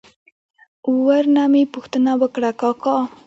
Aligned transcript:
ور 1.03 1.23
نه 1.35 1.43
مې 1.51 1.63
پوښتنه 1.73 2.11
وکړه: 2.21 2.49
کاکا! 2.61 2.97